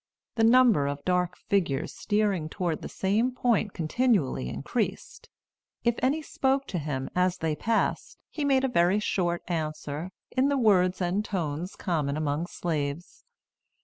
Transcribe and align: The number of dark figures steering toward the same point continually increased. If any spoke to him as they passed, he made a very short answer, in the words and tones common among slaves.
The 0.33 0.43
number 0.43 0.87
of 0.87 1.05
dark 1.05 1.37
figures 1.37 1.93
steering 1.93 2.49
toward 2.49 2.81
the 2.81 2.89
same 2.89 3.31
point 3.35 3.73
continually 3.73 4.49
increased. 4.49 5.29
If 5.83 5.93
any 5.99 6.23
spoke 6.23 6.65
to 6.69 6.79
him 6.79 7.07
as 7.15 7.37
they 7.37 7.55
passed, 7.55 8.17
he 8.31 8.43
made 8.43 8.63
a 8.63 8.67
very 8.67 8.99
short 8.99 9.43
answer, 9.47 10.09
in 10.31 10.49
the 10.49 10.57
words 10.57 11.01
and 11.01 11.23
tones 11.23 11.75
common 11.75 12.17
among 12.17 12.47
slaves. 12.47 13.25